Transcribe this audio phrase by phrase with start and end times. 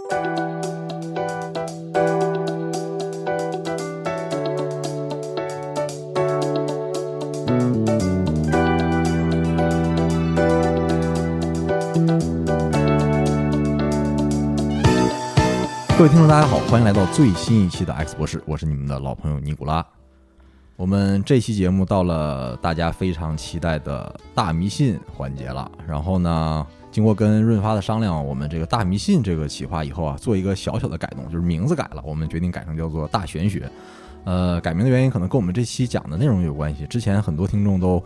[0.00, 0.08] 各
[16.04, 19.86] 位听众，大家好，欢迎来到最新一期的 X 博士，我是你们的老朋友尼古拉。
[20.76, 25.70] 我们这期节目到了大家非常期待的大迷信环节了。
[25.86, 33.70] 然后呢，经过跟润发的商量，我们这个大迷信这个企划以后啊，做一个小小的改动，就是名字改了，我们决定改成叫做大玄学。
[34.24, 36.86] 呃，改名的原因可能跟我们这期讲的内容有关系。
[36.86, 38.02] 之前很多听众都。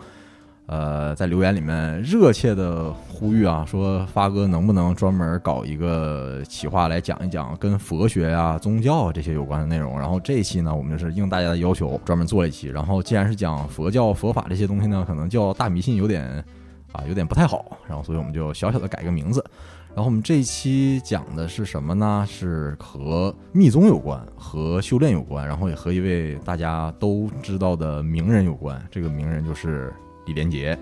[0.67, 9.99] 呃，在留言里面热切的呼吁啊，说发哥能不能专门搞一个企划来讲一讲跟佛学啊、宗教这些有关的内容。
[9.99, 12.67] 然后这一期呢，我们就是应大家的要求，专门做了一期。
[12.69, 16.43] 然后既然是讲佛教、佛法这些东西呢，可能叫大迷信有点
[16.95, 17.77] 啊，有点不太好。
[17.87, 19.43] 然后所以我们就小小的改个名字。
[19.89, 22.25] 然后我们这一期讲的是什么呢？
[22.27, 28.81] 是和密宗有关，和修炼有关，然后也和一位大家都知道的名人有关。
[28.89, 29.93] 这个名人就是。
[30.27, 30.75] 李连杰，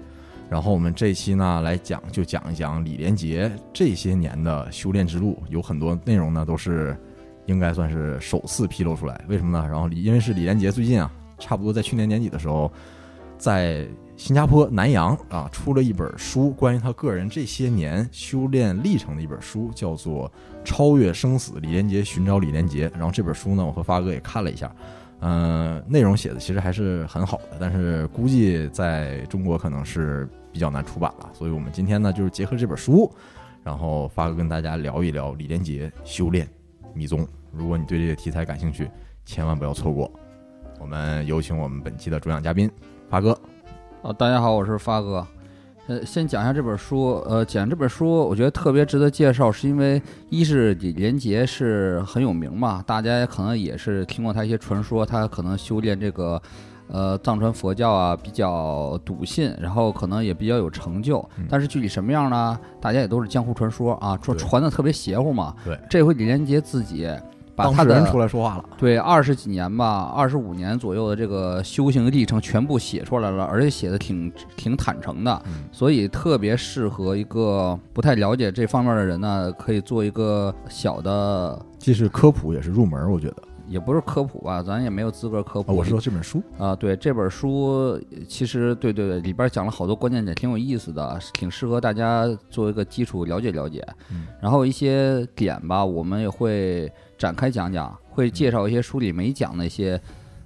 [0.49, 6.97] 然后我们这一期呢来讲，就讲一讲李连杰这些年的修炼之路，有很多内容呢都是
[7.45, 9.21] 应该算是首次披露出来。
[9.27, 9.67] 为什么呢？
[9.69, 12.71] 然后李因为是李连杰最近啊，差不多在去年年底的时候，
[13.37, 20.29] 在新加坡南洋啊出了一本书，关于他个人这些年修炼历程的一本书，叫做
[20.63, 22.87] 《超越生死：李连杰寻找李连杰》。
[22.93, 24.73] 然后这本书呢，我和发哥也看了一下。
[25.19, 31.29] 嗯，内容写的其实还是很好的，但是估计在中国可能是比较难出版了。
[31.33, 33.11] 所以我们今天呢，就是结合这本书，
[33.63, 36.47] 然后发哥跟大家聊一聊李连杰修炼
[36.93, 37.27] 密宗。
[37.51, 38.89] 如果你对这个题材感兴趣，
[39.25, 40.11] 千万不要错过。
[40.79, 42.69] 我们有请我们本期的主讲嘉宾
[43.09, 43.37] 发哥。
[44.03, 45.25] 哦，大家好，我是发哥。
[45.87, 47.23] 呃，先讲一下这本书。
[47.25, 56.41] 呃，讲这本书，我觉得特别值得介绍，是因为一是李连杰是很有名嘛，大家可能也是听过他一些传说，他可能修炼这个，
[56.89, 61.25] 呃，藏传佛教啊，比较笃信，然后可能也比较有成就。
[61.47, 62.59] 但是具体什么样呢？
[62.81, 65.55] 大家也都是江湖传说啊，传传的特别邪乎嘛。
[65.63, 67.09] 对，这回李连杰自己。
[67.55, 75.41] 当事人出来说话了，对，二十几年吧，二十五年左右的这个修行历程全部写出来了，而且写的挺挺坦诚的，
[75.71, 83.35] 所以特别适合一个不太了解这方面的人呢，可以做一个小的，既是科普也是入门，我觉得
[83.67, 85.75] 也不是科普吧，咱也没有资格科普。
[85.75, 93.85] 我是说这本书啊，对，这本书其实对对对，里边讲了好多关键点，挺有意思的，挺适合大家做一个基础了解了解。
[94.41, 96.91] 然后一些点吧，我们也会。
[97.15, 100.01] 展开讲讲，会介绍一些书里没讲的一些，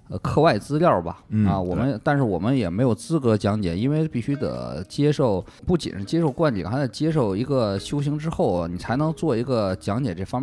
[0.09, 1.23] 呃，课外资料吧。
[1.47, 10.35] 啊，我们但是我们也没有资格讲解，因为必须得接受，不仅是接受灌顶，还得接受一个修行之后，你才能做一个讲解这方面。